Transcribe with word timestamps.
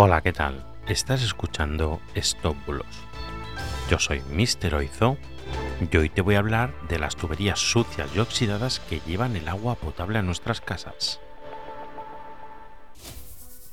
Hola, 0.00 0.20
¿qué 0.20 0.32
tal? 0.32 0.64
Estás 0.86 1.24
escuchando 1.24 2.00
Stop 2.14 2.56
Bulos. 2.64 2.86
Yo 3.90 3.98
soy 3.98 4.22
Mr. 4.30 4.76
Oizo 4.76 5.18
y 5.90 5.96
hoy 5.96 6.08
te 6.08 6.20
voy 6.20 6.36
a 6.36 6.38
hablar 6.38 6.72
de 6.88 7.00
las 7.00 7.16
tuberías 7.16 7.58
sucias 7.58 8.08
y 8.14 8.20
oxidadas 8.20 8.78
que 8.78 9.00
llevan 9.08 9.34
el 9.34 9.48
agua 9.48 9.74
potable 9.74 10.20
a 10.20 10.22
nuestras 10.22 10.60
casas. 10.60 11.18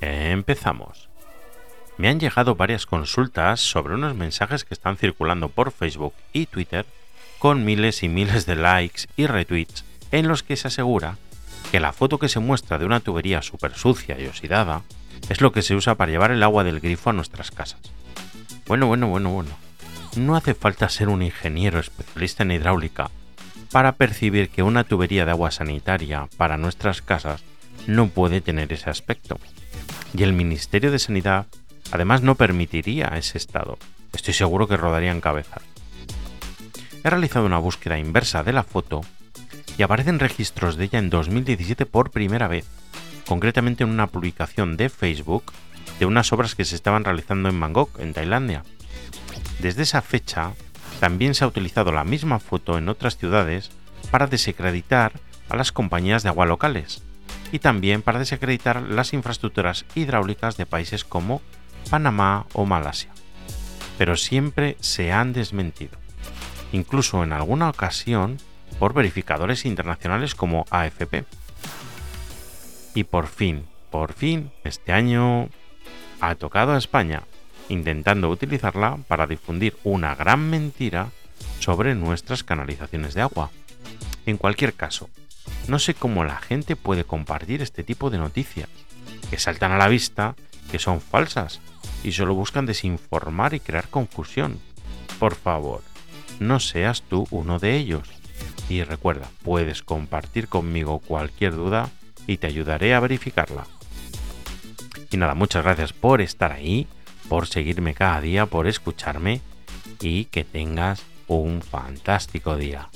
Empezamos. 0.00 1.10
Me 1.98 2.08
han 2.08 2.18
llegado 2.18 2.54
varias 2.54 2.86
consultas 2.86 3.60
sobre 3.60 3.92
unos 3.92 4.14
mensajes 4.14 4.64
que 4.64 4.72
están 4.72 4.96
circulando 4.96 5.50
por 5.50 5.70
Facebook 5.70 6.14
y 6.32 6.46
Twitter 6.46 6.86
con 7.38 7.62
miles 7.66 8.02
y 8.02 8.08
miles 8.08 8.46
de 8.46 8.56
likes 8.56 9.02
y 9.18 9.26
retweets 9.26 9.84
en 10.12 10.28
los 10.28 10.42
que 10.42 10.56
se 10.56 10.68
asegura 10.68 11.18
que 11.70 11.78
la 11.78 11.92
foto 11.92 12.18
que 12.18 12.30
se 12.30 12.40
muestra 12.40 12.78
de 12.78 12.86
una 12.86 13.00
tubería 13.00 13.42
súper 13.42 13.74
sucia 13.74 14.18
y 14.18 14.26
oxidada 14.26 14.80
es 15.28 15.40
lo 15.40 15.52
que 15.52 15.62
se 15.62 15.74
usa 15.74 15.94
para 15.94 16.10
llevar 16.10 16.30
el 16.30 16.42
agua 16.42 16.64
del 16.64 16.80
grifo 16.80 17.10
a 17.10 17.12
nuestras 17.12 17.50
casas. 17.50 17.80
Bueno, 18.66 18.86
bueno, 18.86 19.08
bueno, 19.08 19.30
bueno. 19.30 19.50
No 20.16 20.36
hace 20.36 20.54
falta 20.54 20.88
ser 20.88 21.08
un 21.08 21.22
ingeniero 21.22 21.78
especialista 21.78 22.42
en 22.42 22.52
hidráulica 22.52 23.10
para 23.70 23.92
percibir 23.92 24.48
que 24.48 24.62
una 24.62 24.84
tubería 24.84 25.24
de 25.24 25.32
agua 25.32 25.50
sanitaria 25.50 26.28
para 26.36 26.56
nuestras 26.56 27.02
casas 27.02 27.42
no 27.86 28.08
puede 28.08 28.40
tener 28.40 28.72
ese 28.72 28.90
aspecto. 28.90 29.38
Y 30.16 30.22
el 30.22 30.32
Ministerio 30.32 30.90
de 30.90 30.98
Sanidad 30.98 31.46
además 31.92 32.22
no 32.22 32.34
permitiría 32.34 33.08
ese 33.16 33.38
estado. 33.38 33.78
Estoy 34.12 34.34
seguro 34.34 34.66
que 34.66 34.76
rodarían 34.76 35.20
cabezas. 35.20 35.62
He 37.04 37.10
realizado 37.10 37.46
una 37.46 37.58
búsqueda 37.58 37.98
inversa 37.98 38.42
de 38.42 38.52
la 38.52 38.62
foto 38.62 39.02
y 39.78 39.82
aparecen 39.82 40.18
registros 40.18 40.76
de 40.76 40.84
ella 40.84 40.98
en 40.98 41.10
2017 41.10 41.86
por 41.86 42.10
primera 42.10 42.48
vez 42.48 42.64
concretamente 43.26 43.84
en 43.84 43.90
una 43.90 44.06
publicación 44.06 44.76
de 44.76 44.88
Facebook 44.88 45.52
de 45.98 46.06
unas 46.06 46.32
obras 46.32 46.54
que 46.54 46.64
se 46.64 46.74
estaban 46.74 47.04
realizando 47.04 47.48
en 47.48 47.58
Bangkok, 47.58 47.98
en 48.00 48.12
Tailandia. 48.12 48.64
Desde 49.58 49.82
esa 49.82 50.02
fecha, 50.02 50.52
también 51.00 51.34
se 51.34 51.44
ha 51.44 51.48
utilizado 51.48 51.92
la 51.92 52.04
misma 52.04 52.38
foto 52.38 52.78
en 52.78 52.88
otras 52.88 53.16
ciudades 53.16 53.70
para 54.10 54.26
desacreditar 54.26 55.12
a 55.48 55.56
las 55.56 55.72
compañías 55.72 56.22
de 56.22 56.28
agua 56.28 56.46
locales 56.46 57.02
y 57.52 57.58
también 57.58 58.02
para 58.02 58.18
desacreditar 58.18 58.82
las 58.82 59.12
infraestructuras 59.12 59.84
hidráulicas 59.94 60.56
de 60.56 60.66
países 60.66 61.04
como 61.04 61.42
Panamá 61.90 62.46
o 62.52 62.64
Malasia. 62.66 63.10
Pero 63.98 64.16
siempre 64.16 64.76
se 64.80 65.12
han 65.12 65.32
desmentido, 65.32 65.98
incluso 66.72 67.22
en 67.22 67.32
alguna 67.32 67.70
ocasión 67.70 68.38
por 68.78 68.92
verificadores 68.92 69.64
internacionales 69.64 70.34
como 70.34 70.66
AFP. 70.70 71.24
Y 72.96 73.04
por 73.04 73.26
fin, 73.26 73.66
por 73.90 74.14
fin, 74.14 74.50
este 74.64 74.90
año 74.90 75.50
ha 76.18 76.34
tocado 76.34 76.72
a 76.72 76.78
España, 76.78 77.24
intentando 77.68 78.30
utilizarla 78.30 78.98
para 79.06 79.26
difundir 79.26 79.76
una 79.84 80.14
gran 80.14 80.48
mentira 80.48 81.10
sobre 81.60 81.94
nuestras 81.94 82.42
canalizaciones 82.42 83.12
de 83.12 83.20
agua. 83.20 83.50
En 84.24 84.38
cualquier 84.38 84.72
caso, 84.72 85.10
no 85.68 85.78
sé 85.78 85.92
cómo 85.92 86.24
la 86.24 86.36
gente 86.36 86.74
puede 86.74 87.04
compartir 87.04 87.60
este 87.60 87.84
tipo 87.84 88.08
de 88.08 88.16
noticias, 88.16 88.70
que 89.28 89.38
saltan 89.38 89.72
a 89.72 89.76
la 89.76 89.88
vista, 89.88 90.34
que 90.70 90.78
son 90.78 91.02
falsas 91.02 91.60
y 92.02 92.12
solo 92.12 92.32
buscan 92.32 92.64
desinformar 92.64 93.52
y 93.52 93.60
crear 93.60 93.88
confusión. 93.88 94.58
Por 95.18 95.34
favor, 95.34 95.82
no 96.40 96.60
seas 96.60 97.02
tú 97.02 97.26
uno 97.30 97.58
de 97.58 97.76
ellos. 97.76 98.08
Y 98.70 98.84
recuerda, 98.84 99.28
puedes 99.42 99.82
compartir 99.82 100.48
conmigo 100.48 101.00
cualquier 101.00 101.54
duda 101.54 101.90
y 102.26 102.38
te 102.38 102.46
ayudaré 102.46 102.94
a 102.94 103.00
verificarla. 103.00 103.66
Y 105.10 105.16
nada, 105.16 105.34
muchas 105.34 105.64
gracias 105.64 105.92
por 105.92 106.20
estar 106.20 106.52
ahí, 106.52 106.86
por 107.28 107.46
seguirme 107.46 107.94
cada 107.94 108.20
día, 108.20 108.46
por 108.46 108.66
escucharme 108.66 109.40
y 110.00 110.26
que 110.26 110.44
tengas 110.44 111.02
un 111.26 111.62
fantástico 111.62 112.56
día. 112.56 112.88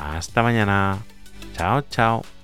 Hasta 0.00 0.42
mañana. 0.42 0.98
Chao, 1.56 1.82
chao. 1.90 2.39